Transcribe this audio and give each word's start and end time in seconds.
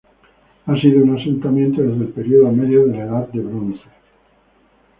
Ha 0.65 0.81
sido 0.81 1.03
un 1.03 1.15
asentamiento 1.19 1.83
desde 1.83 2.05
el 2.05 2.07
período 2.11 2.51
Medio 2.51 2.87
de 2.87 2.97
la 2.97 3.03
Edad 3.03 3.27
del 3.27 3.43
Bronce. 3.43 3.83